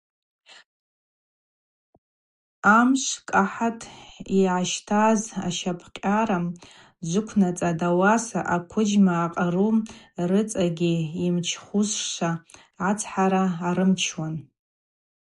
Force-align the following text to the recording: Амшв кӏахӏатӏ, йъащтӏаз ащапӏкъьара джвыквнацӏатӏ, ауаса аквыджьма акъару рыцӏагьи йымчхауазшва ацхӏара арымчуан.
Амшв 2.77 3.13
кӏахӏатӏ, 3.29 3.85
йъащтӏаз 4.41 5.21
ащапӏкъьара 5.47 6.37
джвыквнацӏатӏ, 7.07 7.83
ауаса 7.89 8.39
аквыджьма 8.55 9.13
акъару 9.25 9.69
рыцӏагьи 10.29 10.95
йымчхауазшва 11.21 12.29
ацхӏара 12.89 13.43
арымчуан. 13.67 14.35